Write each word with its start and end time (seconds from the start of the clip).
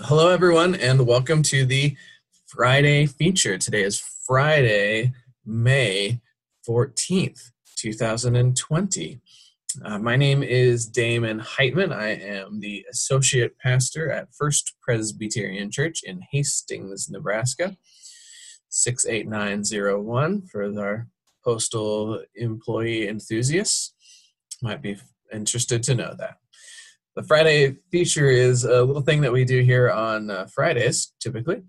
Hello, 0.00 0.28
everyone, 0.28 0.74
and 0.74 1.06
welcome 1.06 1.42
to 1.44 1.64
the 1.64 1.96
Friday 2.48 3.06
feature. 3.06 3.56
Today 3.56 3.82
is 3.82 3.98
Friday, 3.98 5.14
May 5.46 6.20
14th, 6.68 7.52
2020. 7.76 9.20
Uh, 9.82 9.98
my 9.98 10.14
name 10.14 10.42
is 10.42 10.86
Damon 10.86 11.40
Heitman. 11.40 11.94
I 11.94 12.08
am 12.08 12.60
the 12.60 12.84
associate 12.90 13.58
pastor 13.58 14.12
at 14.12 14.34
First 14.34 14.74
Presbyterian 14.82 15.70
Church 15.70 16.02
in 16.04 16.20
Hastings, 16.30 17.08
Nebraska. 17.08 17.74
68901 18.68 20.42
for 20.42 20.78
our 20.78 21.08
postal 21.42 22.22
employee 22.34 23.08
enthusiasts. 23.08 23.94
Might 24.60 24.82
be 24.82 24.98
interested 25.32 25.82
to 25.84 25.94
know 25.94 26.14
that. 26.18 26.36
The 27.16 27.22
Friday 27.22 27.78
feature 27.90 28.28
is 28.28 28.64
a 28.64 28.84
little 28.84 29.00
thing 29.00 29.22
that 29.22 29.32
we 29.32 29.46
do 29.46 29.62
here 29.62 29.90
on 29.90 30.30
uh, 30.30 30.46
Fridays, 30.54 31.14
typically. 31.18 31.62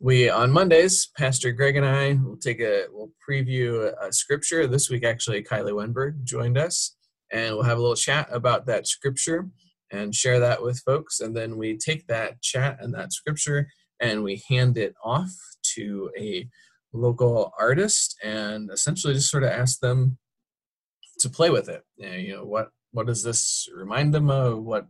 We 0.00 0.30
on 0.30 0.50
Mondays, 0.50 1.10
Pastor 1.14 1.52
Greg 1.52 1.76
and 1.76 1.84
I 1.84 2.14
will 2.14 2.38
take 2.38 2.58
a 2.62 2.86
we'll 2.90 3.10
preview 3.28 3.92
a, 3.92 4.06
a 4.06 4.12
scripture. 4.14 4.66
This 4.66 4.88
week, 4.88 5.04
actually, 5.04 5.42
Kylie 5.42 5.72
Wenberg 5.72 6.24
joined 6.24 6.56
us, 6.56 6.96
and 7.30 7.54
we'll 7.54 7.64
have 7.64 7.76
a 7.76 7.82
little 7.82 7.94
chat 7.94 8.28
about 8.32 8.64
that 8.64 8.86
scripture 8.86 9.46
and 9.90 10.14
share 10.14 10.40
that 10.40 10.62
with 10.62 10.80
folks. 10.86 11.20
And 11.20 11.36
then 11.36 11.58
we 11.58 11.76
take 11.76 12.06
that 12.06 12.40
chat 12.40 12.78
and 12.80 12.94
that 12.94 13.12
scripture 13.12 13.68
and 14.00 14.22
we 14.22 14.42
hand 14.48 14.78
it 14.78 14.94
off 15.04 15.32
to 15.74 16.10
a 16.18 16.48
local 16.94 17.52
artist 17.60 18.16
and 18.24 18.70
essentially 18.70 19.12
just 19.12 19.30
sort 19.30 19.42
of 19.42 19.50
ask 19.50 19.80
them 19.80 20.16
to 21.18 21.28
play 21.28 21.50
with 21.50 21.68
it. 21.68 21.82
You 21.98 22.36
know, 22.36 22.44
what 22.46 22.70
what 22.92 23.06
does 23.06 23.22
this 23.22 23.68
remind 23.74 24.14
them 24.14 24.30
of? 24.30 24.62
What 24.62 24.86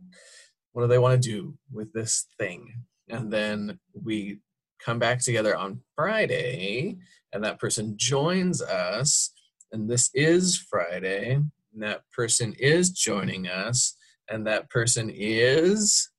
what 0.73 0.83
do 0.83 0.87
they 0.87 0.99
want 0.99 1.21
to 1.21 1.29
do 1.29 1.57
with 1.71 1.91
this 1.93 2.27
thing? 2.37 2.83
And 3.09 3.31
then 3.31 3.79
we 3.93 4.39
come 4.83 4.99
back 4.99 5.19
together 5.19 5.55
on 5.55 5.81
Friday, 5.95 6.97
and 7.31 7.43
that 7.43 7.59
person 7.59 7.93
joins 7.97 8.61
us. 8.61 9.31
And 9.71 9.89
this 9.89 10.09
is 10.13 10.57
Friday, 10.57 11.33
and 11.33 11.51
that 11.77 12.01
person 12.11 12.53
is 12.59 12.91
joining 12.91 13.47
us, 13.47 13.95
and 14.29 14.45
that 14.47 14.69
person 14.69 15.11
is. 15.13 16.09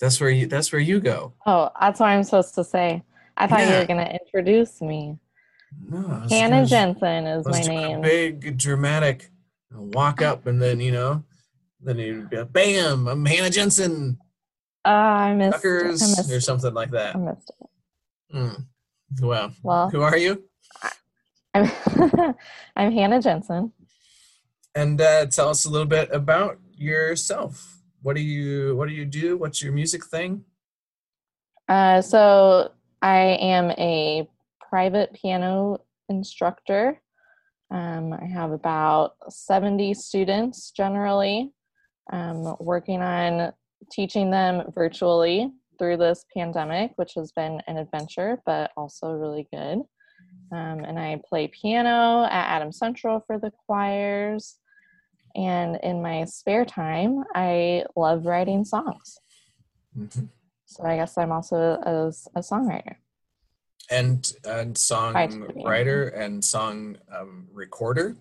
That's 0.00 0.20
where 0.20 0.30
you. 0.30 0.46
That's 0.46 0.72
where 0.72 0.80
you 0.80 1.00
go. 1.00 1.34
Oh, 1.46 1.70
that's 1.80 2.00
what 2.00 2.06
I'm 2.06 2.24
supposed 2.24 2.54
to 2.56 2.64
say. 2.64 3.02
I 3.36 3.46
thought 3.46 3.60
you 3.60 3.74
were 3.74 3.86
gonna 3.86 4.18
introduce 4.22 4.80
me. 4.80 5.18
No, 5.88 6.26
Hannah 6.30 6.66
Jensen 6.66 7.26
is 7.26 7.44
my 7.46 7.52
Let's 7.52 7.66
do 7.66 7.72
a 7.72 7.76
name. 7.76 8.00
big 8.00 8.58
dramatic 8.58 9.30
walk 9.72 10.22
up, 10.22 10.46
and 10.46 10.60
then 10.60 10.80
you 10.80 10.92
know, 10.92 11.24
then 11.80 12.28
like, 12.32 12.52
"Bam! 12.52 13.06
I'm 13.08 13.24
Hannah 13.24 13.50
Jensen, 13.50 14.18
Uh, 14.84 14.88
I 14.88 15.34
missed. 15.34 15.54
I 15.54 15.56
suckers," 15.58 16.00
missed. 16.00 16.30
or 16.32 16.40
something 16.40 16.74
like 16.74 16.90
that. 16.92 17.16
I 17.16 17.18
missed 17.18 17.50
it. 17.60 18.36
Mm. 18.36 18.66
Well, 19.20 19.52
Well, 19.62 19.90
who 19.90 20.00
are 20.02 20.16
you? 20.16 20.44
I'm 21.54 21.70
I'm 22.76 22.90
Hannah 22.92 23.20
Jensen. 23.22 23.72
And 24.74 25.00
uh, 25.00 25.26
tell 25.26 25.50
us 25.50 25.64
a 25.66 25.70
little 25.70 25.86
bit 25.86 26.08
about 26.12 26.58
yourself. 26.76 27.78
What 28.02 28.16
do 28.16 28.22
you 28.22 28.74
What 28.76 28.88
do 28.88 28.94
you 28.94 29.04
do? 29.04 29.36
What's 29.36 29.62
your 29.62 29.72
music 29.72 30.04
thing? 30.06 30.44
Uh, 31.68 32.02
so 32.02 32.72
I 33.00 33.18
am 33.40 33.70
a 33.72 34.28
private 34.74 35.12
piano 35.12 35.78
instructor. 36.08 37.00
Um, 37.70 38.12
I 38.12 38.24
have 38.24 38.50
about 38.50 39.12
70 39.28 39.94
students 39.94 40.72
generally, 40.72 41.52
um, 42.12 42.56
working 42.58 43.00
on 43.00 43.52
teaching 43.92 44.32
them 44.32 44.64
virtually 44.74 45.52
through 45.78 45.98
this 45.98 46.24
pandemic, 46.36 46.90
which 46.96 47.12
has 47.14 47.30
been 47.30 47.62
an 47.68 47.76
adventure, 47.76 48.42
but 48.44 48.72
also 48.76 49.12
really 49.12 49.46
good. 49.52 49.78
Um, 50.50 50.82
and 50.82 50.98
I 50.98 51.20
play 51.24 51.46
piano 51.46 52.24
at 52.24 52.56
Adams 52.56 52.76
Central 52.76 53.22
for 53.28 53.38
the 53.38 53.52
choirs. 53.68 54.58
And 55.36 55.78
in 55.84 56.02
my 56.02 56.24
spare 56.24 56.64
time, 56.64 57.22
I 57.32 57.84
love 57.94 58.26
writing 58.26 58.64
songs. 58.64 59.18
Mhm. 59.96 60.30
So 60.64 60.82
I 60.82 60.96
guess 60.96 61.16
I'm 61.16 61.30
also 61.30 61.56
a, 61.56 62.08
a 62.34 62.40
songwriter. 62.40 62.96
And 63.90 64.32
and 64.44 64.76
song 64.78 65.14
writer 65.64 66.08
and 66.08 66.42
song 66.42 66.96
um, 67.14 67.48
recorder. 67.52 68.16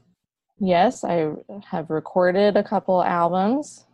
Yes, 0.59 1.03
I 1.03 1.31
have 1.65 1.89
recorded 1.89 2.57
a 2.57 2.63
couple 2.63 3.03
albums 3.03 3.85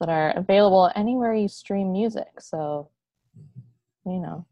that 0.00 0.08
are 0.08 0.30
available 0.30 0.90
anywhere 0.96 1.34
you 1.34 1.48
stream 1.48 1.92
music. 1.92 2.40
So, 2.40 2.90
you 4.04 4.18
know, 4.18 4.46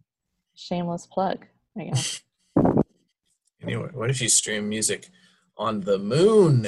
shameless 0.54 1.06
plug, 1.06 1.46
I 1.76 1.84
guess. 1.84 2.22
Anyway, 3.62 3.90
what 3.92 4.08
if 4.08 4.22
you 4.22 4.28
stream 4.30 4.70
music 4.70 5.10
on 5.58 5.82
the 5.82 5.98
moon? 5.98 6.66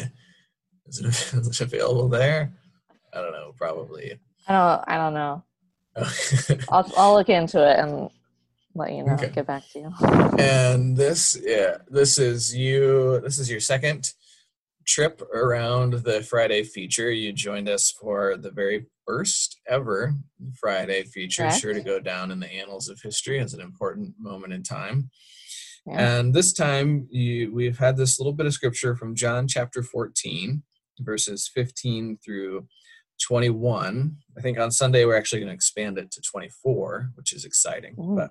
Is 0.86 1.00
it, 1.00 1.06
is 1.06 1.48
it 1.48 1.60
available 1.62 2.08
there? 2.08 2.52
I 3.14 3.20
don't 3.20 3.32
know. 3.32 3.54
Probably. 3.56 4.20
I 4.46 4.52
don't 4.52 4.84
I 4.88 4.96
don't 4.98 5.14
know. 5.14 5.42
I'll 6.68 6.92
I'll 6.96 7.14
look 7.14 7.28
into 7.28 7.66
it 7.66 7.78
and 7.78 8.10
let 8.74 8.92
you 8.92 9.04
know. 9.04 9.14
Okay. 9.14 9.30
Get 9.30 9.46
back 9.46 9.64
to 9.72 9.78
you. 9.78 9.92
and 10.38 10.96
this, 10.96 11.38
yeah, 11.42 11.78
this 11.88 12.18
is 12.18 12.54
you. 12.54 13.20
This 13.20 13.38
is 13.38 13.50
your 13.50 13.60
second 13.60 14.12
trip 14.86 15.22
around 15.34 15.94
the 15.94 16.22
Friday 16.22 16.64
feature. 16.64 17.10
You 17.10 17.32
joined 17.32 17.68
us 17.68 17.90
for 17.90 18.36
the 18.36 18.50
very 18.50 18.86
first 19.06 19.60
ever 19.68 20.14
Friday 20.58 21.02
feature, 21.04 21.42
Correct. 21.42 21.60
sure 21.60 21.74
to 21.74 21.82
go 21.82 22.00
down 22.00 22.30
in 22.30 22.40
the 22.40 22.52
annals 22.52 22.88
of 22.88 23.00
history 23.00 23.38
as 23.38 23.54
an 23.54 23.60
important 23.60 24.14
moment 24.18 24.52
in 24.52 24.62
time. 24.62 25.10
Yeah. 25.86 26.18
And 26.18 26.34
this 26.34 26.52
time, 26.52 27.08
you, 27.10 27.52
we've 27.52 27.78
had 27.78 27.96
this 27.96 28.20
little 28.20 28.32
bit 28.32 28.46
of 28.46 28.54
scripture 28.54 28.94
from 28.94 29.16
John 29.16 29.48
chapter 29.48 29.82
14, 29.82 30.62
verses 31.00 31.50
15 31.52 32.18
through 32.24 32.66
21. 33.26 34.16
I 34.36 34.40
think 34.40 34.58
on 34.58 34.70
Sunday 34.70 35.04
we're 35.04 35.16
actually 35.16 35.40
going 35.40 35.50
to 35.50 35.54
expand 35.54 35.98
it 35.98 36.10
to 36.12 36.20
24, 36.20 37.10
which 37.14 37.32
is 37.32 37.44
exciting. 37.44 37.94
Ooh. 37.98 38.14
But 38.16 38.30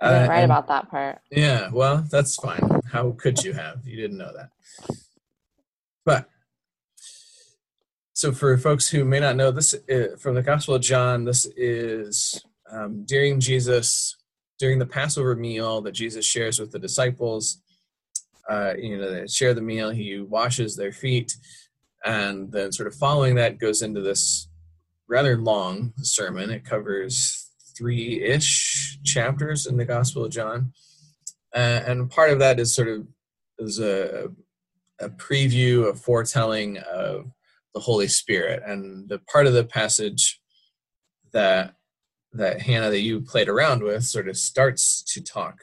Uh, 0.00 0.26
write 0.28 0.40
and- 0.42 0.52
about 0.52 0.68
that 0.68 0.90
part. 0.90 1.20
yeah, 1.30 1.70
well, 1.72 2.04
that's 2.10 2.36
fine. 2.36 2.60
How 2.92 3.12
could 3.12 3.42
you 3.42 3.52
have? 3.54 3.86
You 3.86 3.96
didn't 3.96 4.18
know 4.18 4.32
that. 4.36 4.50
But 6.04 6.28
so 8.12 8.32
for 8.32 8.56
folks 8.58 8.88
who 8.88 9.04
may 9.04 9.20
not 9.20 9.36
know 9.36 9.50
this 9.50 9.74
uh, 9.74 10.16
from 10.18 10.34
the 10.34 10.42
Gospel 10.42 10.74
of 10.74 10.82
John, 10.82 11.24
this 11.24 11.46
is 11.56 12.42
um, 12.70 13.04
during 13.04 13.40
Jesus 13.40 14.16
during 14.58 14.78
the 14.78 14.86
Passover 14.86 15.36
meal 15.36 15.82
that 15.82 15.92
Jesus 15.92 16.24
shares 16.24 16.58
with 16.58 16.72
the 16.72 16.78
disciples. 16.78 17.58
Uh, 18.48 18.72
you 18.78 18.96
know, 18.96 19.10
they 19.10 19.26
share 19.26 19.52
the 19.52 19.60
meal. 19.60 19.90
He 19.90 20.18
washes 20.20 20.76
their 20.76 20.92
feet, 20.92 21.36
and 22.04 22.50
then 22.52 22.72
sort 22.72 22.86
of 22.86 22.94
following 22.94 23.34
that 23.34 23.58
goes 23.58 23.82
into 23.82 24.00
this 24.00 24.48
rather 25.08 25.36
long 25.36 25.92
sermon. 25.98 26.50
It 26.50 26.64
covers 26.64 27.45
three-ish 27.76 28.98
chapters 29.04 29.66
in 29.66 29.76
the 29.76 29.84
Gospel 29.84 30.24
of 30.24 30.32
John, 30.32 30.72
uh, 31.54 31.82
and 31.86 32.10
part 32.10 32.30
of 32.30 32.38
that 32.38 32.60
is 32.60 32.74
sort 32.74 32.88
of 32.88 33.06
is 33.58 33.78
a, 33.80 34.28
a 35.00 35.08
preview, 35.08 35.88
a 35.88 35.94
foretelling 35.94 36.78
of 36.78 37.30
the 37.74 37.80
Holy 37.80 38.08
Spirit, 38.08 38.62
and 38.66 39.08
the 39.08 39.18
part 39.20 39.46
of 39.46 39.52
the 39.52 39.64
passage 39.64 40.40
that 41.32 41.74
that 42.32 42.60
Hannah 42.60 42.90
that 42.90 43.00
you 43.00 43.20
played 43.20 43.48
around 43.48 43.82
with 43.82 44.04
sort 44.04 44.28
of 44.28 44.36
starts 44.36 45.02
to 45.14 45.22
talk 45.22 45.60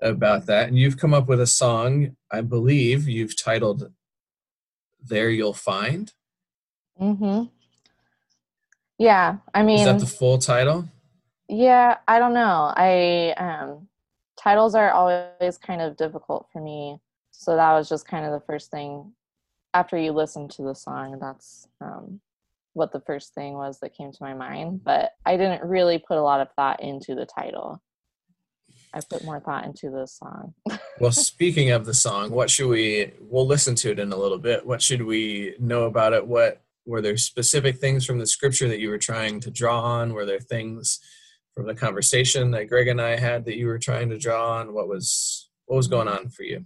about 0.00 0.46
that, 0.46 0.68
and 0.68 0.78
you've 0.78 0.96
come 0.96 1.14
up 1.14 1.28
with 1.28 1.40
a 1.40 1.46
song. 1.46 2.16
I 2.30 2.40
believe 2.40 3.08
you've 3.08 3.40
titled 3.40 3.92
"There 5.02 5.30
You'll 5.30 5.52
Find." 5.52 6.12
Mm-hmm. 7.00 7.44
Yeah, 8.98 9.38
I 9.54 9.62
mean, 9.62 9.78
Is 9.78 9.84
that 9.86 10.00
the 10.00 10.06
full 10.06 10.38
title? 10.38 10.86
Yeah, 11.52 11.96
I 12.06 12.20
don't 12.20 12.32
know. 12.32 12.72
I 12.76 13.34
um 13.36 13.88
titles 14.38 14.76
are 14.76 14.92
always 14.92 15.58
kind 15.58 15.82
of 15.82 15.96
difficult 15.96 16.46
for 16.52 16.62
me. 16.62 16.98
So 17.32 17.56
that 17.56 17.72
was 17.72 17.88
just 17.88 18.06
kind 18.06 18.24
of 18.24 18.32
the 18.32 18.46
first 18.46 18.70
thing 18.70 19.12
after 19.74 19.98
you 19.98 20.12
listen 20.12 20.48
to 20.48 20.62
the 20.62 20.74
song, 20.74 21.18
that's 21.20 21.66
um 21.80 22.20
what 22.72 22.92
the 22.92 23.00
first 23.00 23.34
thing 23.34 23.54
was 23.54 23.80
that 23.80 23.96
came 23.96 24.12
to 24.12 24.18
my 24.22 24.32
mind, 24.32 24.84
but 24.84 25.10
I 25.26 25.36
didn't 25.36 25.68
really 25.68 25.98
put 25.98 26.18
a 26.18 26.22
lot 26.22 26.40
of 26.40 26.52
thought 26.52 26.80
into 26.80 27.16
the 27.16 27.26
title. 27.26 27.82
I 28.94 29.00
put 29.08 29.24
more 29.24 29.40
thought 29.40 29.64
into 29.64 29.90
the 29.90 30.06
song. 30.06 30.54
Well, 31.00 31.12
speaking 31.12 31.70
of 31.70 31.86
the 31.86 31.94
song, 31.94 32.30
what 32.30 32.50
should 32.50 32.68
we? 32.68 33.12
We'll 33.22 33.46
listen 33.46 33.74
to 33.76 33.90
it 33.90 33.98
in 33.98 34.12
a 34.12 34.16
little 34.16 34.36
bit. 34.36 34.66
What 34.66 34.82
should 34.82 35.00
we 35.00 35.54
know 35.58 35.84
about 35.84 36.12
it? 36.12 36.26
What 36.26 36.60
were 36.84 37.00
there 37.00 37.16
specific 37.16 37.78
things 37.78 38.04
from 38.04 38.18
the 38.18 38.26
scripture 38.26 38.68
that 38.68 38.80
you 38.80 38.90
were 38.90 38.98
trying 38.98 39.40
to 39.40 39.50
draw 39.50 39.80
on? 39.80 40.12
Were 40.12 40.26
there 40.26 40.40
things 40.40 41.00
from 41.60 41.66
the 41.66 41.74
conversation 41.74 42.50
that 42.50 42.70
Greg 42.70 42.88
and 42.88 43.02
I 43.02 43.18
had 43.18 43.44
that 43.44 43.58
you 43.58 43.66
were 43.66 43.78
trying 43.78 44.08
to 44.08 44.16
draw 44.16 44.60
on? 44.60 44.72
What 44.72 44.88
was 44.88 45.50
what 45.66 45.76
was 45.76 45.88
going 45.88 46.08
on 46.08 46.30
for 46.30 46.42
you? 46.42 46.64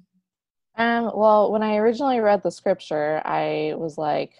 Um, 0.79 1.11
well, 1.12 1.50
when 1.50 1.64
I 1.64 1.79
originally 1.79 2.20
read 2.20 2.44
the 2.44 2.52
scripture, 2.52 3.20
I 3.25 3.73
was 3.76 3.99
like, 3.99 4.35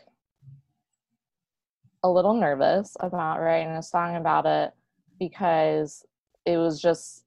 a 2.05 2.09
little 2.09 2.35
nervous 2.35 2.97
about 3.01 3.41
writing 3.41 3.73
a 3.73 3.83
song 3.83 4.15
about 4.15 4.47
it 4.47 4.73
because 5.19 6.05
it 6.45 6.56
was 6.56 6.81
just 6.81 7.25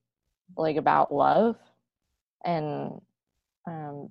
like 0.55 0.77
about 0.77 1.13
love 1.13 1.57
and 2.45 3.01
um 3.67 4.09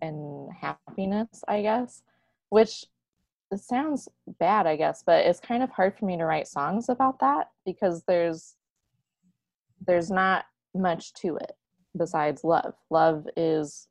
and 0.00 0.50
happiness 0.58 1.44
i 1.46 1.60
guess 1.60 2.02
which 2.48 2.86
it 3.50 3.58
sounds 3.58 4.08
bad 4.38 4.66
i 4.66 4.76
guess 4.76 5.02
but 5.04 5.26
it's 5.26 5.40
kind 5.40 5.62
of 5.62 5.70
hard 5.70 5.96
for 5.98 6.04
me 6.04 6.16
to 6.16 6.24
write 6.24 6.46
songs 6.46 6.88
about 6.88 7.18
that 7.18 7.50
because 7.64 8.02
there's 8.06 8.56
there's 9.86 10.10
not 10.10 10.44
much 10.74 11.12
to 11.14 11.36
it 11.36 11.52
besides 11.96 12.44
love. 12.44 12.74
Love 12.90 13.26
is 13.36 13.88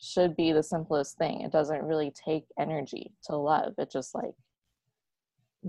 should 0.00 0.36
be 0.36 0.52
the 0.52 0.62
simplest 0.62 1.16
thing. 1.16 1.40
It 1.40 1.52
doesn't 1.52 1.82
really 1.82 2.12
take 2.12 2.44
energy 2.58 3.12
to 3.24 3.36
love. 3.36 3.74
It 3.78 3.90
just 3.90 4.14
like 4.14 4.34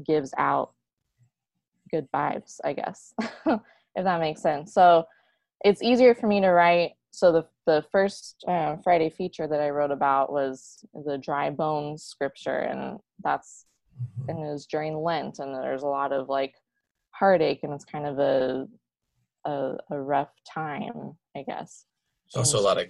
gives 0.06 0.34
out 0.38 0.74
good 1.90 2.06
vibes 2.14 2.60
i 2.66 2.74
guess 2.74 3.14
if 3.46 4.04
that 4.04 4.20
makes 4.20 4.42
sense. 4.42 4.74
So 4.74 5.06
it's 5.64 5.82
easier 5.82 6.14
for 6.14 6.28
me 6.28 6.42
to 6.42 6.50
write. 6.50 6.94
So 7.12 7.32
the 7.32 7.46
the 7.66 7.86
first 7.92 8.44
uh, 8.48 8.76
Friday 8.84 9.10
feature 9.10 9.48
that 9.48 9.62
I 9.62 9.70
wrote 9.70 9.92
about 9.92 10.32
was 10.32 10.86
the 10.94 11.18
dry 11.18 11.50
bones 11.50 12.04
scripture, 12.04 12.60
and 12.60 13.00
that's 13.23 13.65
mm-hmm. 13.97 14.29
and 14.29 14.39
it 14.39 14.51
was 14.51 14.65
during 14.65 14.95
Lent, 14.97 15.39
and 15.39 15.53
there's 15.53 15.83
a 15.83 15.88
lot 15.88 16.12
of 16.12 16.29
like 16.29 16.53
heartache, 17.12 17.62
and 17.63 17.73
it's 17.73 17.85
kind 17.85 18.06
of 18.06 18.19
a 18.19 18.67
a, 19.45 19.77
a 19.91 20.00
rough 20.00 20.31
time, 20.51 21.15
I 21.35 21.44
guess. 21.44 21.85
It's 22.27 22.35
also 22.35 22.59
a 22.59 22.62
lot 22.62 22.79
of 22.79 22.88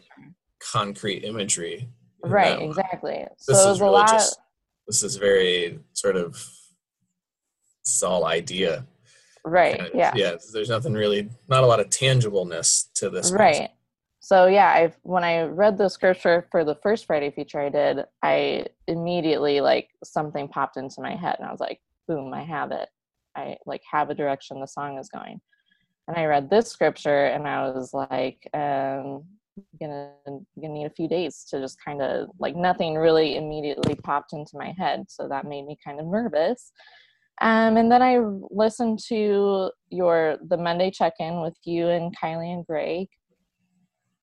concrete 0.59 1.23
imagery. 1.23 1.89
Right, 2.23 2.61
exactly. 2.61 3.25
This 3.47 3.61
so 3.61 3.71
is 3.71 3.81
really 3.81 3.93
lot, 3.93 4.09
just 4.09 4.39
this 4.87 5.03
is 5.03 5.15
very 5.17 5.79
sort 5.93 6.15
of 6.15 6.31
this 6.33 7.95
is 7.97 8.03
all 8.03 8.25
idea. 8.25 8.85
Right. 9.43 9.77
Kind 9.77 9.89
of, 9.89 9.95
yeah. 9.95 10.13
Yeah. 10.15 10.35
There's 10.53 10.69
nothing 10.69 10.93
really, 10.93 11.29
not 11.47 11.63
a 11.63 11.67
lot 11.67 11.79
of 11.79 11.89
tangibleness 11.89 12.85
to 12.95 13.11
this. 13.11 13.31
Right 13.31 13.69
so 14.25 14.47
yeah 14.47 14.69
i 14.69 14.91
when 15.03 15.23
i 15.23 15.43
read 15.43 15.77
the 15.77 15.87
scripture 15.87 16.47
for 16.49 16.65
the 16.65 16.73
first 16.81 17.05
friday 17.05 17.29
feature 17.29 17.59
i 17.59 17.69
did 17.69 17.99
i 18.23 18.65
immediately 18.87 19.61
like 19.61 19.89
something 20.03 20.47
popped 20.47 20.77
into 20.77 20.99
my 20.99 21.15
head 21.15 21.35
and 21.37 21.47
i 21.47 21.51
was 21.51 21.59
like 21.59 21.79
boom 22.07 22.33
i 22.33 22.43
have 22.43 22.71
it. 22.71 22.89
I 23.35 23.57
like 23.67 23.81
have 23.91 24.09
a 24.09 24.15
direction 24.15 24.59
the 24.59 24.65
song 24.65 24.97
is 24.97 25.09
going. 25.09 25.39
And 26.07 26.17
i 26.17 26.25
read 26.25 26.49
this 26.49 26.69
scripture 26.69 27.25
and 27.25 27.47
i 27.47 27.67
was 27.69 27.93
like 27.93 28.39
um 28.53 29.23
gonna 29.79 30.11
gonna 30.59 30.73
need 30.73 30.85
a 30.85 30.97
few 30.97 31.07
days 31.07 31.45
to 31.49 31.59
just 31.59 31.77
kind 31.83 32.01
of 32.01 32.29
like 32.39 32.55
nothing 32.55 32.95
really 32.95 33.37
immediately 33.37 33.93
popped 33.93 34.33
into 34.33 34.57
my 34.57 34.73
head 34.77 35.05
so 35.07 35.27
that 35.27 35.45
made 35.45 35.65
me 35.65 35.77
kind 35.85 35.99
of 35.99 36.07
nervous. 36.07 36.71
Um, 37.41 37.75
and 37.75 37.91
then 37.91 38.01
I 38.01 38.19
listened 38.49 38.99
to 39.07 39.69
your 39.89 40.37
the 40.47 40.57
Monday 40.57 40.89
check-in 40.89 41.41
with 41.41 41.57
you 41.65 41.89
and 41.89 42.15
Kylie 42.17 42.53
and 42.53 42.65
Greg, 42.65 43.07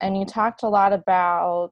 and 0.03 0.19
you 0.19 0.25
talked 0.25 0.63
a 0.63 0.67
lot 0.67 0.91
about 0.91 1.71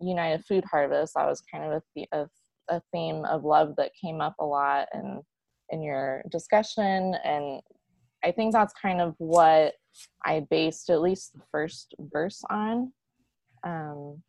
United 0.00 0.42
Food 0.46 0.64
Harvest. 0.64 1.12
That 1.14 1.26
was 1.26 1.42
kind 1.52 1.70
of 1.70 1.82
a, 1.96 2.06
a, 2.12 2.28
a 2.68 2.82
theme 2.92 3.26
of 3.26 3.44
love 3.44 3.74
that 3.76 3.92
came 4.02 4.20
up 4.22 4.34
a 4.40 4.44
lot 4.44 4.88
in 4.94 5.20
in 5.70 5.82
your 5.82 6.22
discussion, 6.30 7.14
and 7.24 7.60
I 8.24 8.32
think 8.32 8.52
that's 8.52 8.72
kind 8.72 9.00
of 9.00 9.14
what 9.18 9.74
I 10.24 10.46
based 10.48 10.90
at 10.90 11.02
least 11.02 11.34
the 11.34 11.42
first 11.50 11.94
verse 11.98 12.42
on. 12.50 12.92
Um, 13.64 14.22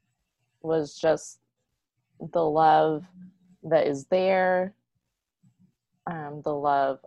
was 0.63 0.95
just 0.95 1.39
the 2.33 2.43
love 2.43 3.05
that 3.63 3.87
is 3.87 4.05
there, 4.07 4.73
um, 6.09 6.41
the 6.43 6.53
love 6.53 6.99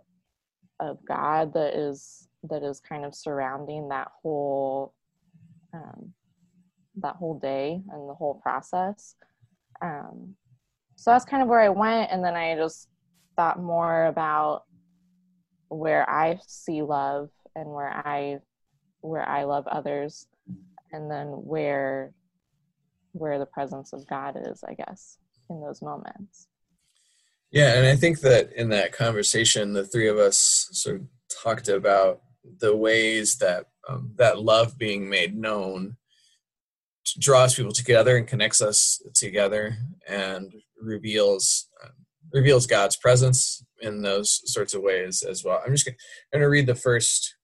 of 0.79 0.97
God 1.05 1.53
that 1.53 1.75
is 1.75 2.27
that 2.49 2.63
is 2.63 2.79
kind 2.79 3.05
of 3.05 3.13
surrounding 3.13 3.89
that 3.89 4.07
whole 4.23 4.93
um, 5.73 6.13
that 6.97 7.15
whole 7.15 7.39
day 7.39 7.81
and 7.91 8.09
the 8.09 8.13
whole 8.13 8.35
process. 8.41 9.15
Um, 9.81 10.35
so 10.95 11.11
that's 11.11 11.25
kind 11.25 11.41
of 11.41 11.49
where 11.49 11.61
I 11.61 11.69
went, 11.69 12.11
and 12.11 12.23
then 12.23 12.35
I 12.35 12.55
just 12.55 12.87
thought 13.35 13.61
more 13.61 14.05
about 14.05 14.63
where 15.69 16.07
I 16.09 16.39
see 16.47 16.81
love 16.81 17.29
and 17.55 17.67
where 17.69 17.89
I 17.89 18.39
where 19.01 19.27
I 19.27 19.45
love 19.45 19.65
others, 19.67 20.27
and 20.91 21.09
then 21.09 21.27
where 21.27 22.13
where 23.13 23.39
the 23.39 23.45
presence 23.45 23.93
of 23.93 24.07
God 24.07 24.37
is, 24.45 24.63
I 24.67 24.73
guess, 24.73 25.17
in 25.49 25.59
those 25.61 25.81
moments. 25.81 26.47
Yeah, 27.51 27.73
and 27.73 27.85
I 27.85 27.95
think 27.95 28.21
that 28.21 28.53
in 28.53 28.69
that 28.69 28.93
conversation, 28.93 29.73
the 29.73 29.85
three 29.85 30.07
of 30.07 30.17
us 30.17 30.69
sort 30.71 30.97
of 30.97 31.07
talked 31.43 31.67
about 31.67 32.21
the 32.59 32.75
ways 32.75 33.37
that 33.37 33.65
um, 33.87 34.13
that 34.17 34.41
love 34.41 34.77
being 34.77 35.09
made 35.09 35.35
known 35.35 35.97
draws 37.19 37.55
people 37.55 37.71
together 37.71 38.17
and 38.17 38.27
connects 38.27 38.61
us 38.61 39.01
together 39.13 39.75
and 40.07 40.53
reveals 40.81 41.69
uh, 41.83 41.89
reveals 42.33 42.67
God's 42.67 42.95
presence 42.95 43.63
in 43.81 44.01
those 44.01 44.41
sorts 44.45 44.73
of 44.73 44.81
ways 44.81 45.23
as 45.23 45.43
well. 45.43 45.61
I'm 45.65 45.73
just 45.73 45.89
to 46.33 46.39
read 46.45 46.67
the 46.67 46.75
first 46.75 47.35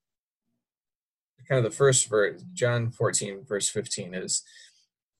kind 1.48 1.64
of 1.64 1.70
the 1.70 1.76
first 1.76 2.08
verse 2.08 2.42
John 2.52 2.90
14 2.90 3.44
verse 3.48 3.70
15 3.70 4.14
is 4.14 4.42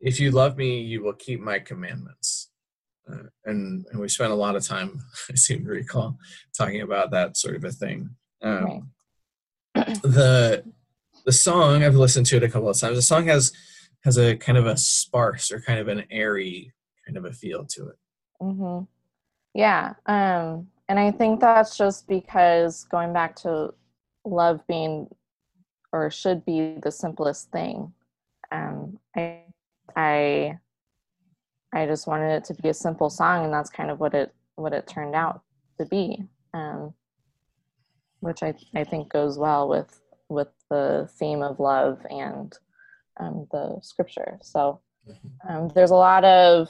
if 0.01 0.21
you 0.21 0.31
love 0.31 0.57
me 0.59 0.81
you 0.81 1.03
will 1.03 1.15
keep 1.15 1.41
my 1.41 1.59
commandments. 1.59 2.51
Uh, 3.11 3.23
and, 3.47 3.87
and 3.91 3.99
we 3.99 4.07
spent 4.07 4.33
a 4.33 4.37
lot 4.37 4.55
of 4.55 4.67
time 4.67 5.01
I 5.31 5.35
seem 5.35 5.65
to 5.65 5.71
recall 5.71 6.19
talking 6.57 6.83
about 6.83 7.11
that 7.13 7.37
sort 7.37 7.57
of 7.57 7.65
a 7.65 7.71
thing. 7.71 8.11
Um. 8.43 8.91
The 10.03 10.65
the 11.25 11.33
song 11.33 11.85
I've 11.85 11.95
listened 11.95 12.27
to 12.27 12.37
it 12.37 12.43
a 12.43 12.49
couple 12.49 12.69
of 12.69 12.79
times. 12.79 12.97
The 12.97 13.03
song 13.03 13.27
has 13.27 13.53
has 14.05 14.19
a 14.19 14.37
kind 14.37 14.59
of 14.59 14.67
a 14.67 14.77
sparse 14.77 15.51
or 15.53 15.61
kind 15.61 15.79
of 15.79 15.89
an 15.89 16.05
airy 16.11 16.73
kind 17.07 17.17
of 17.17 17.25
a 17.25 17.33
feel 17.33 17.65
to 17.65 17.89
it. 17.89 17.97
Mm-hmm. 18.41 18.85
Yeah, 19.55 19.95
um, 20.07 20.69
and 20.89 20.99
I 20.99 21.11
think 21.11 21.41
that's 21.41 21.77
just 21.77 22.07
because 22.07 22.85
going 22.85 23.13
back 23.13 23.35
to 23.37 23.75
love 24.25 24.61
being 24.69 25.09
or 25.93 26.11
should 26.11 26.45
be 26.45 26.79
the 26.83 26.93
simplest 26.93 27.51
thing. 27.51 27.93
Um, 28.53 28.99
I 29.17 29.43
I 29.97 30.59
I 31.73 31.87
just 31.87 32.07
wanted 32.07 32.35
it 32.37 32.45
to 32.45 32.55
be 32.55 32.69
a 32.69 32.75
simple 32.75 33.11
song, 33.11 33.45
and 33.45 33.53
that's 33.53 33.71
kind 33.71 33.91
of 33.91 34.01
what 34.01 34.15
it 34.15 34.35
what 34.57 34.73
it 34.73 34.87
turned 34.87 35.15
out 35.15 35.43
to 35.79 35.87
be, 35.87 36.25
um, 36.55 36.93
which 38.21 38.43
I 38.43 38.55
I 38.75 38.85
think 38.85 39.11
goes 39.11 39.39
well 39.39 39.69
with 39.69 40.01
with 40.29 40.49
the 40.71 41.09
theme 41.19 41.43
of 41.43 41.59
love 41.59 41.99
and 42.11 42.53
um, 43.19 43.47
the 43.51 43.79
scripture. 43.83 44.39
So 44.43 44.81
mm-hmm. 45.09 45.49
um, 45.49 45.69
there's 45.75 45.91
a 45.91 45.95
lot 45.95 46.25
of 46.25 46.69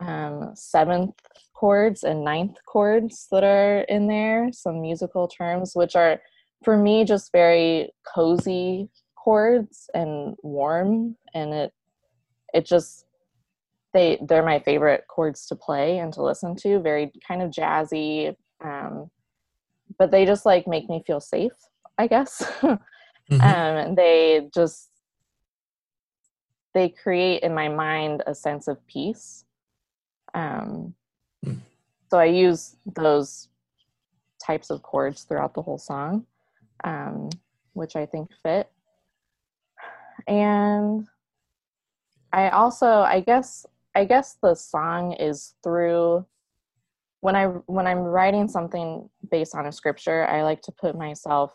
um, 0.00 0.50
seventh 0.54 1.14
chords 1.54 2.02
and 2.02 2.24
ninth 2.24 2.56
chords 2.66 3.28
that 3.30 3.44
are 3.44 3.80
in 3.82 4.06
there, 4.08 4.50
some 4.52 4.80
musical 4.80 5.28
terms, 5.28 5.72
which 5.74 5.96
are 5.96 6.20
for 6.64 6.76
me 6.76 7.04
just 7.04 7.32
very 7.32 7.92
cozy 8.14 8.88
chords 9.16 9.88
and 9.94 10.36
warm, 10.42 11.16
and 11.32 11.54
it 11.54 11.72
it 12.52 12.66
just 12.66 13.06
they 13.92 14.18
they're 14.28 14.44
my 14.44 14.58
favorite 14.58 15.04
chords 15.08 15.46
to 15.46 15.56
play 15.56 15.98
and 15.98 16.12
to 16.14 16.22
listen 16.22 16.56
to. 16.56 16.80
Very 16.80 17.12
kind 17.26 17.42
of 17.42 17.50
jazzy, 17.50 18.34
um, 18.62 19.10
but 19.98 20.10
they 20.10 20.24
just 20.24 20.46
like 20.46 20.66
make 20.66 20.88
me 20.88 21.02
feel 21.06 21.20
safe 21.20 21.52
I 21.98 22.06
guess. 22.06 22.42
mm-hmm. 22.62 23.40
um, 23.40 23.94
they 23.94 24.48
just 24.54 24.90
they 26.72 26.88
create 26.88 27.42
in 27.42 27.54
my 27.54 27.68
mind 27.68 28.22
a 28.26 28.34
sense 28.34 28.66
of 28.66 28.84
peace. 28.86 29.44
Um, 30.34 30.94
mm. 31.46 31.58
So 32.10 32.18
I 32.18 32.24
use 32.24 32.76
those 32.96 33.48
types 34.44 34.70
of 34.70 34.82
chords 34.82 35.22
throughout 35.22 35.54
the 35.54 35.62
whole 35.62 35.78
song, 35.78 36.26
um, 36.82 37.30
which 37.74 37.94
I 37.94 38.06
think 38.06 38.30
fit. 38.42 38.68
And 40.26 41.06
I 42.32 42.48
also, 42.48 42.86
I 42.86 43.20
guess, 43.20 43.66
I 43.94 44.04
guess 44.04 44.36
the 44.42 44.56
song 44.56 45.12
is 45.12 45.54
through 45.62 46.26
when 47.24 47.34
I 47.34 47.46
when 47.46 47.86
I'm 47.86 48.00
writing 48.00 48.48
something 48.48 49.08
based 49.30 49.54
on 49.54 49.64
a 49.64 49.72
scripture, 49.72 50.26
I 50.26 50.42
like 50.42 50.60
to 50.60 50.72
put 50.72 50.94
myself 50.94 51.54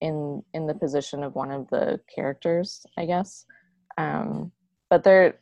in 0.00 0.42
in 0.54 0.66
the 0.66 0.72
position 0.72 1.22
of 1.22 1.34
one 1.34 1.50
of 1.50 1.68
the 1.68 2.00
characters, 2.12 2.86
I 2.96 3.04
guess. 3.04 3.44
Um, 3.98 4.50
but 4.88 5.04
they're 5.04 5.38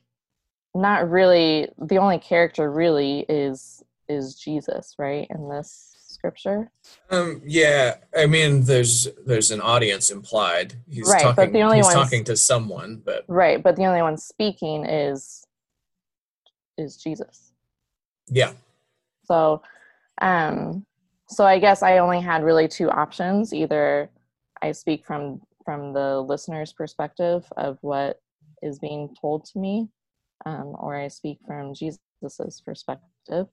not 0.75 1.09
really 1.09 1.69
the 1.79 1.99
only 1.99 2.19
character. 2.19 2.73
Really 2.73 3.25
is 3.29 3.85
is 4.09 4.35
Jesus, 4.35 4.97
right? 4.99 5.29
In 5.31 5.49
this 5.49 5.95
scripture. 6.09 6.69
Um, 7.09 7.41
yeah, 7.45 7.99
I 8.19 8.27
mean, 8.27 8.65
there's 8.65 9.07
there's 9.25 9.53
an 9.53 9.61
audience 9.61 10.11
implied. 10.11 10.75
He's 10.91 11.09
right, 11.09 11.23
talking, 11.23 11.35
but 11.37 11.53
the 11.53 11.63
only 11.63 11.77
he's 11.77 11.89
talking 11.89 12.25
to 12.25 12.37
someone, 12.37 13.01
but 13.05 13.25
right, 13.29 13.63
but 13.63 13.77
the 13.77 13.85
only 13.85 14.03
one 14.03 14.17
speaking 14.17 14.85
is 14.85 15.47
is 16.77 16.97
Jesus. 16.97 17.53
Yeah. 18.27 18.55
So, 19.33 19.63
Um, 20.21 20.85
so 21.29 21.45
I 21.47 21.59
guess 21.59 21.83
I 21.83 21.99
only 21.99 22.21
had 22.21 22.45
really 22.45 22.69
two 22.69 22.91
options. 22.91 23.55
Either 23.55 24.11
I 24.61 24.73
speak 24.73 25.07
from 25.07 25.41
from 25.65 25.95
the 25.95 26.21
listener's 26.21 26.73
perspective 26.73 27.47
of 27.57 27.79
what 27.81 28.21
is 28.63 28.79
being 28.79 29.15
told 29.19 29.45
to 29.47 29.59
me, 29.59 29.89
um, 30.45 30.77
or 30.79 30.97
I 30.97 31.09
speak 31.09 31.39
from 31.47 31.73
Jesus's 31.73 32.61
perspective. 32.61 33.47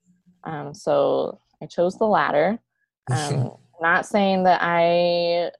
Um, 0.44 0.74
so 0.74 1.40
I 1.62 1.66
chose 1.66 1.96
the 1.98 2.06
latter. 2.06 2.58
Um, 3.10 3.52
not 3.80 4.06
saying 4.06 4.44
that 4.44 4.60
I 4.62 5.50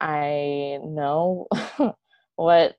I 0.00 0.80
know 0.84 1.46
what 2.36 2.76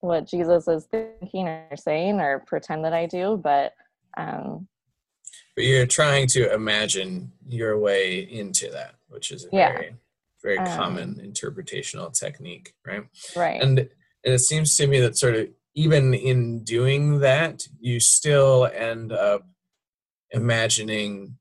what 0.00 0.26
Jesus 0.26 0.68
is 0.68 0.84
thinking 0.84 1.48
or 1.48 1.76
saying 1.76 2.20
or 2.20 2.40
pretend 2.46 2.84
that 2.84 2.92
I 2.92 3.06
do, 3.06 3.40
but 3.42 3.72
um, 4.16 4.68
but 5.54 5.64
you're 5.64 5.86
trying 5.86 6.26
to 6.28 6.52
imagine 6.52 7.32
your 7.46 7.78
way 7.78 8.18
into 8.20 8.70
that, 8.70 8.94
which 9.08 9.30
is 9.30 9.44
a 9.44 9.48
Yeah. 9.52 9.72
very 9.72 9.96
very 10.42 10.58
Um, 10.58 10.66
common 10.76 11.14
interpretational 11.24 12.12
technique, 12.12 12.74
right? 12.84 13.04
right. 13.36 13.62
And, 13.62 13.78
and 13.78 13.88
it 14.34 14.40
seems 14.40 14.76
to 14.76 14.88
me 14.88 14.98
that 14.98 15.16
sort 15.16 15.36
of 15.36 15.46
even 15.76 16.14
in 16.14 16.64
doing 16.64 17.20
that, 17.20 17.68
you 17.80 18.00
still 18.00 18.66
end 18.74 19.12
up 19.12 19.46
imagining. 20.32 21.38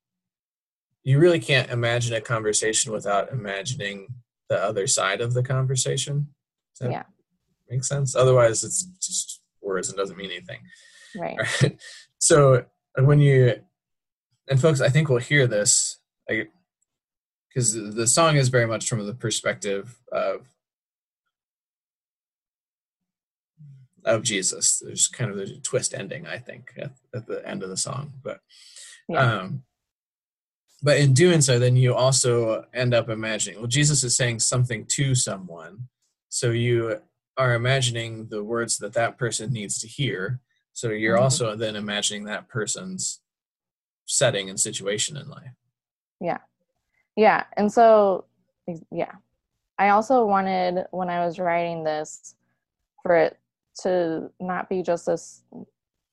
You 1.03 1.17
really 1.17 1.39
can't 1.39 1.69
imagine 1.71 2.13
a 2.13 2.21
conversation 2.21 2.91
without 2.91 3.31
imagining 3.31 4.07
the 4.49 4.63
other 4.63 4.85
side 4.85 5.19
of 5.19 5.33
the 5.33 5.41
conversation. 5.43 6.27
Yeah. 6.79 7.03
Makes 7.69 7.87
sense? 7.87 8.15
Otherwise, 8.15 8.63
it's 8.63 8.83
just 8.83 9.41
words 9.61 9.89
and 9.89 9.97
doesn't 9.97 10.17
mean 10.17 10.31
anything. 10.31 10.59
right. 11.19 11.37
Right. 11.61 11.77
So 12.19 12.65
when 12.99 13.19
you 13.19 13.55
and 14.49 14.59
folks, 14.59 14.81
I 14.81 14.89
think 14.89 15.09
we'll 15.09 15.19
hear 15.19 15.47
this, 15.47 15.99
because 16.27 17.73
the 17.73 18.07
song 18.07 18.35
is 18.37 18.49
very 18.49 18.67
much 18.67 18.87
from 18.87 19.05
the 19.05 19.13
perspective 19.13 19.97
of 20.11 20.47
of 24.03 24.23
Jesus. 24.23 24.79
There's 24.83 25.07
kind 25.07 25.29
of 25.31 25.37
a 25.37 25.57
twist 25.59 25.93
ending, 25.93 26.25
I 26.25 26.39
think, 26.39 26.73
at, 26.77 26.91
at 27.13 27.27
the 27.27 27.47
end 27.47 27.61
of 27.61 27.69
the 27.69 27.77
song. 27.77 28.13
But 28.23 28.41
Yeah. 29.07 29.39
um, 29.41 29.63
but 30.81 30.97
in 30.97 31.13
doing 31.13 31.41
so, 31.41 31.59
then 31.59 31.75
you 31.75 31.93
also 31.93 32.65
end 32.73 32.95
up 32.95 33.09
imagining. 33.09 33.59
Well, 33.59 33.67
Jesus 33.67 34.03
is 34.03 34.17
saying 34.17 34.39
something 34.39 34.85
to 34.87 35.13
someone, 35.13 35.87
so 36.29 36.49
you 36.49 36.99
are 37.37 37.53
imagining 37.53 38.27
the 38.29 38.43
words 38.43 38.77
that 38.79 38.93
that 38.93 39.17
person 39.19 39.53
needs 39.53 39.79
to 39.79 39.87
hear. 39.87 40.39
So 40.73 40.89
you're 40.89 41.17
Mhm. 41.17 41.21
also 41.21 41.55
then 41.55 41.75
imagining 41.75 42.23
that 42.25 42.49
person's 42.49 43.20
setting 44.11 44.49
and 44.49 44.59
situation 44.59 45.15
in 45.17 45.29
life. 45.29 45.53
yeah 46.19 46.39
Yeah. 47.15 47.45
and 47.57 47.71
so 47.71 48.25
yeah 48.91 49.13
i 49.79 49.89
also 49.89 50.25
wanted 50.25 50.85
when 50.91 51.09
i 51.09 51.25
was 51.25 51.39
writing 51.39 51.83
this 51.83 52.35
for 53.01 53.15
it 53.15 53.37
to 53.81 54.29
not 54.39 54.69
be 54.69 54.83
just 54.83 55.05
this 55.05 55.43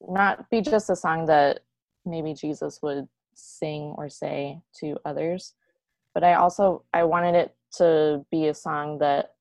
not 0.01 0.49
be 0.49 0.61
just 0.61 0.89
a 0.91 0.97
song 0.97 1.27
that 1.27 1.61
maybe 2.07 2.33
jesus 2.35 2.81
would 2.83 3.09
sing 3.35 3.95
or 3.99 4.09
say 4.09 4.61
to 4.79 4.97
others 5.05 5.55
but 6.15 6.23
i 6.25 6.35
also 6.35 6.85
i 6.95 7.03
wanted 7.03 7.35
it 7.35 7.55
to 7.73 8.25
be 8.31 8.47
a 8.47 8.55
song 8.55 8.99
that 8.99 9.35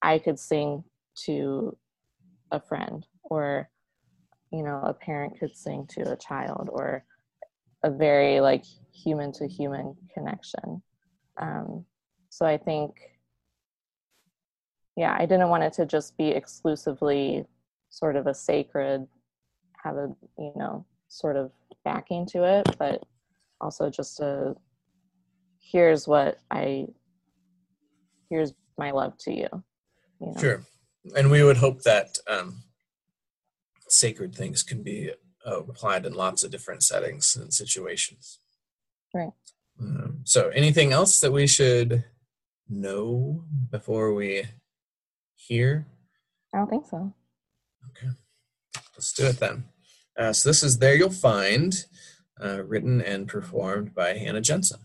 i 0.00 0.18
could 0.18 0.38
sing 0.38 0.84
to 1.14 1.76
a 2.52 2.60
friend 2.60 3.06
or 3.24 3.68
you 4.52 4.62
know 4.62 4.80
a 4.84 4.94
parent 4.94 5.38
could 5.38 5.54
sing 5.54 5.86
to 5.88 6.10
a 6.10 6.16
child 6.16 6.68
or 6.72 7.04
a 7.82 7.90
very 7.90 8.40
like 8.40 8.64
human 8.92 9.32
to 9.32 9.46
human 9.46 9.94
connection 10.12 10.82
um, 11.38 11.84
so 12.28 12.44
i 12.44 12.56
think 12.56 12.96
yeah 14.96 15.16
i 15.18 15.24
didn't 15.24 15.48
want 15.48 15.62
it 15.62 15.72
to 15.72 15.86
just 15.86 16.16
be 16.16 16.28
exclusively 16.28 17.44
sort 17.90 18.16
of 18.16 18.26
a 18.26 18.34
sacred 18.34 19.06
have 19.82 19.96
a 19.96 20.08
you 20.38 20.52
know 20.56 20.84
sort 21.08 21.36
of 21.36 21.50
backing 21.84 22.26
to 22.26 22.44
it 22.44 22.66
but 22.78 23.02
also 23.60 23.88
just 23.88 24.20
a 24.20 24.54
here's 25.60 26.06
what 26.06 26.38
i 26.50 26.86
here's 28.28 28.52
my 28.76 28.90
love 28.90 29.16
to 29.18 29.32
you 29.32 29.48
you 30.20 30.26
know 30.26 30.40
Sure. 30.40 30.62
And 31.16 31.30
we 31.30 31.42
would 31.42 31.56
hope 31.56 31.82
that 31.82 32.18
um, 32.28 32.62
sacred 33.88 34.34
things 34.34 34.62
can 34.62 34.82
be 34.82 35.10
uh, 35.48 35.60
applied 35.60 36.04
in 36.04 36.12
lots 36.12 36.42
of 36.42 36.50
different 36.50 36.82
settings 36.82 37.36
and 37.36 37.52
situations. 37.52 38.38
Right. 39.14 39.32
Um, 39.80 40.20
so, 40.24 40.48
anything 40.50 40.92
else 40.92 41.20
that 41.20 41.32
we 41.32 41.46
should 41.46 42.04
know 42.68 43.44
before 43.70 44.12
we 44.12 44.44
hear? 45.34 45.86
i 46.54 46.58
don't 46.58 46.70
think 46.70 46.86
so 46.86 47.12
Okay, 47.90 48.08
let's 48.96 49.12
do 49.12 49.26
it 49.26 49.40
then. 49.40 49.64
Uh, 50.18 50.32
so, 50.32 50.48
this 50.48 50.62
is 50.62 50.78
There 50.78 50.96
You'll 50.96 51.10
Find, 51.10 51.86
uh, 52.42 52.62
written 52.64 53.00
and 53.00 53.28
performed 53.28 53.94
by 53.94 54.14
Hannah 54.14 54.40
Jensen. 54.40 54.80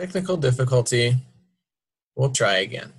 Technical 0.00 0.38
difficulty. 0.38 1.14
We'll 2.16 2.30
try 2.30 2.60
again. 2.60 2.90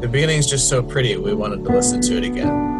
The 0.00 0.08
beginning's 0.08 0.46
just 0.46 0.68
so 0.68 0.84
pretty, 0.84 1.16
we 1.16 1.34
wanted 1.34 1.64
to 1.64 1.70
listen 1.70 2.00
to 2.02 2.16
it 2.16 2.22
again. 2.22 2.79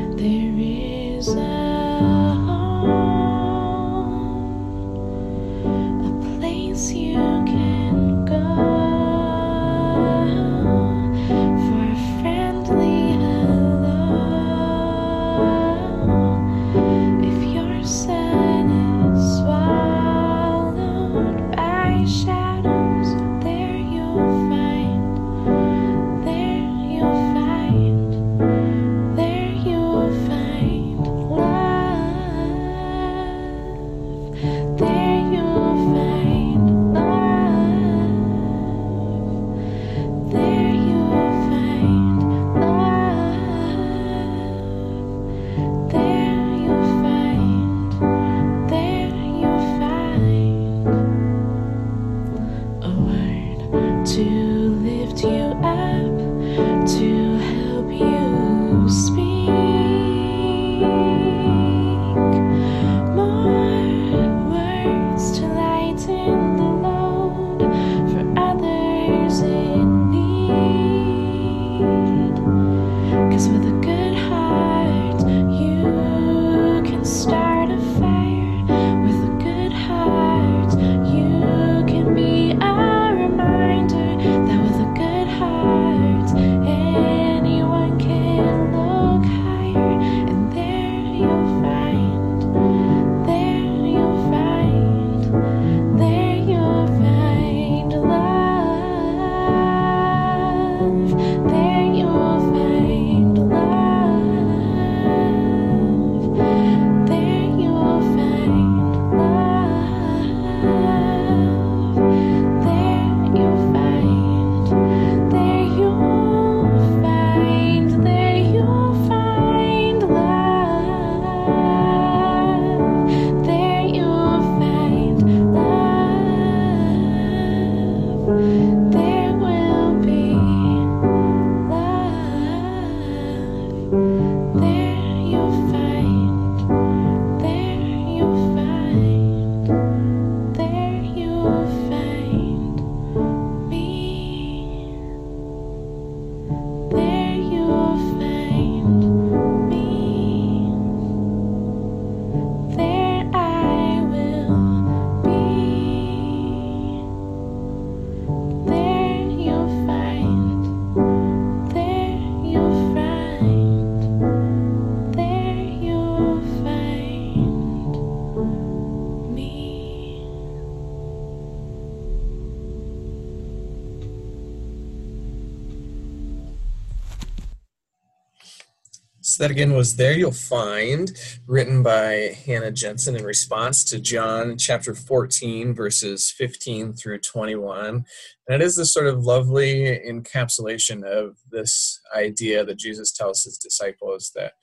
that 179.41 179.49
again 179.49 179.73
was 179.73 179.95
There 179.95 180.13
You'll 180.13 180.31
Find, 180.31 181.11
written 181.47 181.81
by 181.81 182.37
Hannah 182.45 182.71
Jensen 182.71 183.15
in 183.15 183.23
response 183.25 183.83
to 183.85 183.99
John 183.99 184.55
chapter 184.55 184.93
14, 184.93 185.73
verses 185.73 186.29
15 186.29 186.93
through 186.93 187.21
21. 187.21 188.05
And 188.47 188.61
it 188.61 188.63
is 188.63 188.75
this 188.75 188.93
sort 188.93 189.07
of 189.07 189.25
lovely 189.25 189.99
encapsulation 190.07 191.03
of 191.03 191.37
this 191.49 191.99
idea 192.15 192.63
that 192.63 192.77
Jesus 192.77 193.11
tells 193.11 193.43
his 193.43 193.57
disciples 193.57 194.31
that 194.35 194.53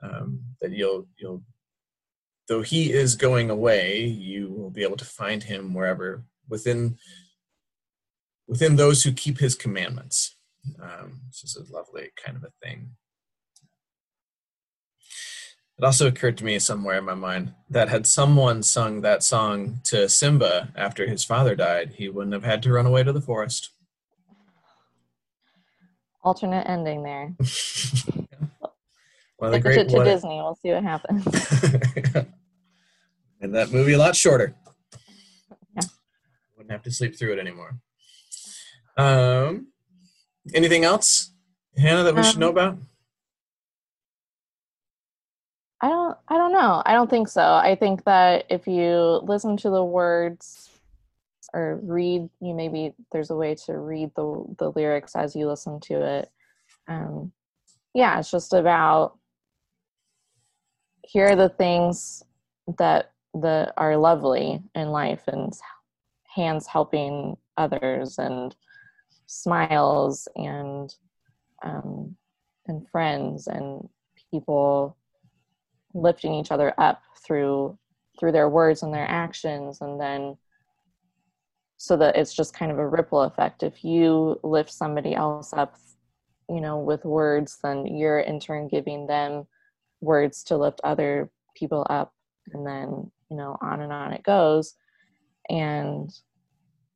um, 0.00 0.40
that 0.60 0.70
you'll 0.70 1.08
you'll 1.18 1.42
though 2.46 2.62
he 2.62 2.92
is 2.92 3.16
going 3.16 3.50
away, 3.50 4.04
you 4.04 4.48
will 4.52 4.70
be 4.70 4.84
able 4.84 4.96
to 4.98 5.04
find 5.04 5.42
him 5.42 5.74
wherever 5.74 6.22
within 6.48 6.98
within 8.46 8.76
those 8.76 9.02
who 9.02 9.10
keep 9.10 9.38
his 9.38 9.56
commandments. 9.56 10.36
Um, 10.80 11.22
this 11.26 11.42
is 11.42 11.56
a 11.56 11.72
lovely 11.72 12.10
kind 12.24 12.36
of 12.36 12.44
a 12.44 12.52
thing. 12.64 12.90
It 15.80 15.84
also 15.84 16.06
occurred 16.08 16.36
to 16.36 16.44
me 16.44 16.58
somewhere 16.58 16.98
in 16.98 17.06
my 17.06 17.14
mind 17.14 17.54
that 17.70 17.88
had 17.88 18.06
someone 18.06 18.62
sung 18.62 19.00
that 19.00 19.22
song 19.22 19.80
to 19.84 20.10
Simba 20.10 20.68
after 20.76 21.06
his 21.08 21.24
father 21.24 21.56
died, 21.56 21.94
he 21.96 22.10
wouldn't 22.10 22.34
have 22.34 22.44
had 22.44 22.62
to 22.64 22.70
run 22.70 22.84
away 22.84 23.02
to 23.02 23.14
the 23.14 23.20
forest. 23.22 23.70
Alternate 26.22 26.68
ending 26.68 27.02
there. 27.02 27.34
One 29.38 29.46
of 29.46 29.52
the 29.52 29.60
great 29.60 29.78
it 29.78 29.88
to 29.88 29.96
what- 29.96 30.04
Disney, 30.04 30.34
we'll 30.36 30.54
see 30.56 30.70
what 30.70 30.82
happens. 30.82 31.24
and 33.40 33.54
that 33.54 33.72
movie 33.72 33.94
a 33.94 33.98
lot 33.98 34.14
shorter. 34.14 34.54
Yeah. 35.74 35.82
Wouldn't 36.58 36.72
have 36.72 36.82
to 36.82 36.90
sleep 36.92 37.16
through 37.18 37.32
it 37.32 37.38
anymore. 37.38 37.78
Um, 38.98 39.68
anything 40.52 40.84
else, 40.84 41.30
Hannah, 41.74 42.02
that 42.04 42.14
we 42.14 42.22
should 42.22 42.34
Um, 42.34 42.40
know 42.40 42.50
about? 42.50 42.76
I 45.80 45.88
don't 45.88 46.18
I 46.28 46.36
don't 46.36 46.52
know. 46.52 46.82
I 46.84 46.92
don't 46.92 47.08
think 47.08 47.28
so. 47.28 47.42
I 47.42 47.74
think 47.74 48.04
that 48.04 48.44
if 48.50 48.66
you 48.66 49.20
listen 49.24 49.56
to 49.58 49.70
the 49.70 49.84
words 49.84 50.68
or 51.52 51.80
read 51.82 52.28
you 52.40 52.54
maybe 52.54 52.92
there's 53.12 53.30
a 53.30 53.36
way 53.36 53.54
to 53.66 53.78
read 53.78 54.10
the 54.14 54.44
the 54.58 54.70
lyrics 54.70 55.16
as 55.16 55.34
you 55.34 55.48
listen 55.48 55.80
to 55.80 56.02
it. 56.18 56.30
Um 56.88 57.32
yeah, 57.94 58.18
it's 58.18 58.30
just 58.30 58.52
about 58.52 59.18
here 61.02 61.28
are 61.28 61.36
the 61.36 61.48
things 61.48 62.22
that 62.78 63.12
that 63.34 63.72
are 63.76 63.96
lovely 63.96 64.62
in 64.74 64.88
life 64.88 65.22
and 65.28 65.52
hands 66.34 66.66
helping 66.66 67.36
others 67.56 68.18
and 68.18 68.54
smiles 69.26 70.28
and 70.36 70.94
um, 71.62 72.16
and 72.66 72.88
friends 72.88 73.46
and 73.46 73.88
people 74.30 74.96
lifting 75.94 76.34
each 76.34 76.52
other 76.52 76.72
up 76.78 77.02
through 77.24 77.78
through 78.18 78.32
their 78.32 78.48
words 78.48 78.82
and 78.82 78.92
their 78.92 79.08
actions 79.08 79.80
and 79.80 80.00
then 80.00 80.36
so 81.76 81.96
that 81.96 82.16
it's 82.16 82.34
just 82.34 82.52
kind 82.52 82.70
of 82.70 82.78
a 82.78 82.86
ripple 82.86 83.22
effect. 83.22 83.62
If 83.62 83.82
you 83.82 84.38
lift 84.42 84.70
somebody 84.70 85.14
else 85.14 85.52
up 85.52 85.76
you 86.48 86.60
know 86.60 86.78
with 86.78 87.04
words 87.04 87.58
then 87.62 87.86
you're 87.86 88.20
in 88.20 88.40
turn 88.40 88.68
giving 88.68 89.06
them 89.06 89.46
words 90.00 90.42
to 90.44 90.56
lift 90.56 90.80
other 90.82 91.30
people 91.54 91.86
up 91.88 92.12
and 92.52 92.66
then 92.66 93.10
you 93.30 93.36
know 93.36 93.56
on 93.60 93.80
and 93.80 93.92
on 93.92 94.12
it 94.12 94.22
goes. 94.22 94.74
And 95.48 96.10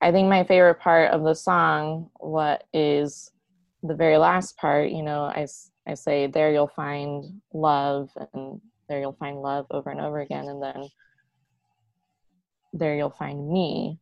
i 0.01 0.13
think 0.13 0.29
my 0.29 0.45
favorite 0.45 0.81
part 0.81 1.11
of 1.11 1.23
the 1.25 1.35
song 1.35 2.11
what 2.21 2.65
is 2.73 3.31
the 3.83 3.95
very 3.95 4.19
last 4.19 4.57
part 4.57 4.91
you 4.91 5.03
know 5.03 5.23
i 5.25 5.47
i 5.87 5.95
say 5.95 6.27
there 6.27 6.53
you'll 6.53 6.69
find 6.69 7.41
love 7.53 8.11
and 8.33 8.61
there 8.89 9.01
you'll 9.01 9.17
find 9.19 9.37
love 9.37 9.67
over 9.71 9.91
and 9.91 10.01
over 10.01 10.21
again 10.21 10.47
and 10.47 10.63
then 10.63 10.89
there 12.73 12.97
you'll 12.97 13.11
find 13.11 13.49
me 13.49 13.99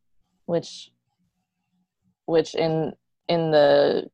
which 0.47 0.91
which 2.27 2.55
in 2.55 2.93
in 3.29 3.51
the 3.51 4.09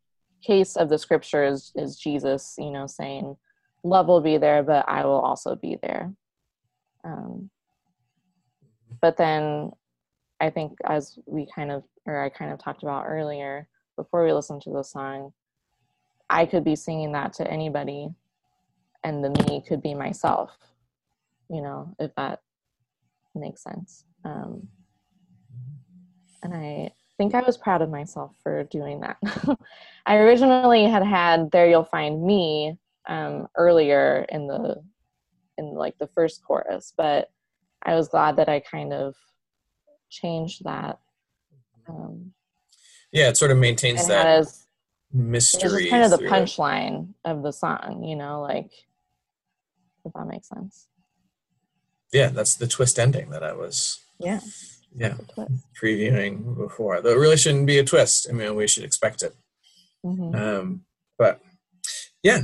case 0.45 0.77
of 0.77 0.89
the 0.89 0.99
scripture 0.99 1.45
is, 1.45 1.73
is 1.75 1.97
jesus 1.97 2.55
you 2.59 2.71
know 2.71 2.87
saying 2.87 3.37
love 3.83 4.07
will 4.07 4.21
be 4.21 4.39
there 4.39 4.63
but 4.63 4.85
i 4.89 5.05
will 5.05 5.21
also 5.21 5.55
be 5.55 5.77
there. 5.83 6.13
Um, 7.05 7.51
but 9.01 9.17
then 9.17 9.71
i 10.41 10.51
think 10.51 10.73
as 10.85 11.19
we 11.27 11.47
kind 11.55 11.71
of 11.71 11.85
or 12.07 12.21
i 12.21 12.29
kind 12.29 12.53
of 12.53 12.59
talked 12.59 12.83
about 12.83 13.07
earlier 13.07 13.69
before 13.97 14.25
we 14.25 14.33
listened 14.33 14.63
to 14.63 14.71
the 14.71 14.83
song 14.83 15.33
i 16.29 16.45
could 16.45 16.65
be 16.65 16.77
singing 16.77 17.13
that 17.13 17.33
to 17.35 17.51
anybody 17.51 18.09
and 19.05 19.25
the 19.25 19.31
me 19.31 19.63
could 19.67 19.83
be 19.83 19.95
myself 19.95 20.57
you 21.51 21.63
know 21.63 21.95
if 21.99 22.15
that 22.17 22.41
makes 23.35 23.63
sense. 23.63 24.05
Um, 24.25 24.67
and 26.43 26.55
i 26.55 26.91
think 27.17 27.35
i 27.35 27.41
was 27.41 27.57
proud 27.57 27.83
of 27.83 27.91
myself 27.91 28.35
for 28.43 28.65
doing 28.65 29.01
that. 29.01 29.17
I 30.07 30.17
originally 30.17 30.85
had 30.85 31.03
had 31.05 31.51
there 31.51 31.69
you'll 31.69 31.85
find 31.85 32.23
me 32.23 32.79
um, 33.09 33.49
earlier 33.57 34.25
in 34.29 34.47
the 34.47 34.83
in 35.57 35.75
like 35.75 35.99
the 35.99 36.07
first 36.07 36.43
chorus 36.45 36.93
but 36.97 37.31
i 37.83 37.95
was 37.95 38.09
glad 38.09 38.37
that 38.37 38.49
i 38.49 38.61
kind 38.61 38.93
of 38.93 39.15
changed 40.11 40.65
that. 40.65 40.99
Um, 41.89 42.33
Yeah, 43.13 43.29
it 43.29 43.37
sort 43.37 43.51
of 43.51 43.59
maintains 43.59 44.07
that 44.07 44.27
as 44.27 44.67
mystery. 45.13 45.85
just 45.85 45.91
kind 45.91 46.05
of 46.05 46.11
the 46.11 46.19
through 46.19 46.29
punchline 46.29 47.15
of 47.25 47.43
the 47.43 47.53
song 47.53 48.05
you 48.05 48.15
know 48.17 48.43
like 48.43 48.71
if 50.09 50.13
that 50.15 50.27
makes 50.27 50.49
sense 50.49 50.89
Yeah, 52.13 52.29
that's 52.29 52.57
the 52.57 52.67
twist 52.67 52.99
ending 52.99 53.31
that 53.31 53.43
I 53.43 53.53
was 53.53 54.01
yeah 54.19 54.41
yeah 54.97 55.15
previewing 55.81 56.57
before. 56.57 57.01
Though 57.01 57.11
it 57.17 57.19
really 57.25 57.37
shouldn't 57.37 57.67
be 57.67 57.79
a 57.79 57.85
twist. 57.85 58.27
I 58.29 58.33
mean, 58.33 58.55
we 58.57 58.67
should 58.67 58.85
expect 58.85 59.23
it. 59.23 59.35
Mhm. 60.05 60.35
Um, 60.35 60.85
but 61.19 61.41
yeah, 62.23 62.41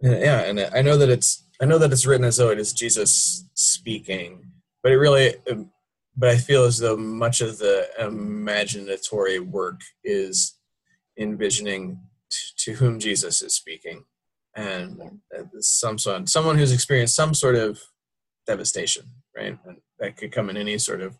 yeah, 0.00 0.18
yeah, 0.18 0.40
and 0.48 0.60
I 0.60 0.82
know 0.82 0.96
that 0.96 1.10
it's 1.10 1.44
I 1.60 1.64
know 1.66 1.78
that 1.78 1.92
it's 1.92 2.06
written 2.06 2.24
as 2.24 2.36
though 2.38 2.50
it 2.50 2.58
is 2.58 2.72
Jesus 2.72 3.44
speaking, 3.54 4.52
but 4.82 4.92
it 4.92 4.96
really, 4.96 5.34
um, 5.50 5.70
but 6.16 6.28
I 6.30 6.38
feel 6.38 6.64
as 6.64 6.78
though 6.78 6.96
much 6.96 7.40
of 7.40 7.58
the 7.58 7.88
imaginatory 8.00 9.38
work 9.40 9.80
is 10.04 10.54
envisioning 11.18 12.00
t- 12.30 12.38
to 12.64 12.72
whom 12.74 12.98
Jesus 12.98 13.42
is 13.42 13.54
speaking, 13.54 14.04
and 14.58 15.00
uh, 15.36 15.42
some 15.60 15.98
sort, 15.98 16.28
someone 16.28 16.58
who's 16.58 16.72
experienced 16.72 17.14
some 17.14 17.32
sort 17.32 17.54
of 17.54 17.80
devastation, 18.46 19.04
right? 19.36 19.56
And 19.64 19.76
that 20.00 20.16
could 20.16 20.32
come 20.32 20.50
in 20.50 20.56
any 20.56 20.78
sort 20.78 21.00
of 21.00 21.16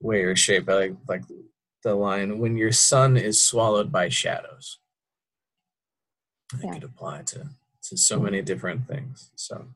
way 0.00 0.22
or 0.22 0.34
shape. 0.34 0.68
I 0.68 0.74
like 0.74 0.94
like 1.08 1.22
the 1.84 1.94
line 1.94 2.38
when 2.38 2.56
your 2.56 2.72
sun 2.72 3.16
is 3.16 3.44
swallowed 3.44 3.92
by 3.92 4.08
shadows. 4.08 4.78
I 6.54 6.66
Yeah. 6.66 6.72
could 6.74 6.84
apply 6.84 7.22
to 7.32 7.48
to 7.84 7.96
so 7.96 8.18
many 8.20 8.42
different 8.42 8.86
things. 8.86 9.30
So, 9.36 9.68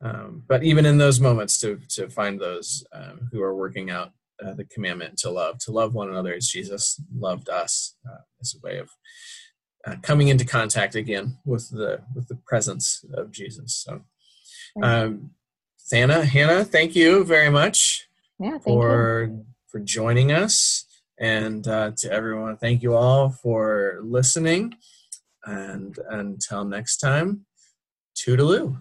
um, 0.00 0.44
but 0.46 0.62
even 0.62 0.84
in 0.86 0.98
those 0.98 1.18
moments, 1.20 1.58
to 1.60 1.80
to 1.96 2.08
find 2.10 2.38
those 2.38 2.84
um, 2.92 3.28
who 3.32 3.42
are 3.42 3.56
working 3.56 3.90
out 3.90 4.10
uh, 4.44 4.54
the 4.54 4.64
commandment 4.66 5.18
to 5.18 5.30
love, 5.30 5.58
to 5.60 5.72
love 5.72 5.94
one 5.94 6.10
another 6.10 6.34
as 6.34 6.48
Jesus 6.48 7.00
loved 7.16 7.48
us, 7.48 7.96
uh, 8.08 8.22
is 8.40 8.54
a 8.54 8.66
way 8.66 8.78
of 8.78 8.90
uh, 9.86 9.96
coming 10.02 10.28
into 10.28 10.44
contact 10.44 10.94
again 10.94 11.38
with 11.44 11.70
the 11.70 12.00
with 12.14 12.28
the 12.28 12.36
presence 12.46 13.04
of 13.14 13.30
Jesus. 13.30 13.74
So, 13.74 14.02
um, 14.82 15.30
Hannah, 15.90 16.24
Hannah, 16.24 16.64
thank 16.64 16.94
you 16.94 17.24
very 17.24 17.50
much 17.50 18.08
Yeah, 18.38 18.50
thank 18.52 18.66
you. 18.66 18.72
for 18.72 19.44
for 19.66 19.80
joining 19.80 20.32
us, 20.32 20.84
and 21.18 21.66
uh, 21.66 21.92
to 21.98 22.12
everyone, 22.12 22.56
thank 22.56 22.82
you 22.82 22.94
all 22.94 23.30
for 23.30 24.00
listening. 24.02 24.74
And 25.44 25.98
until 26.08 26.64
next 26.64 26.98
time, 26.98 27.46
toodaloo. 28.14 28.78